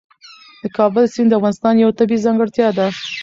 د 0.61 0.63
کابل 0.77 1.05
سیند 1.13 1.29
د 1.31 1.33
افغانستان 1.37 1.73
یوه 1.77 1.97
طبیعي 1.99 2.23
ځانګړتیا 2.25 2.67
ده. 2.77 2.87